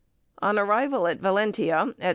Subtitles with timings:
[0.41, 2.07] On arrival at Valentia at 6.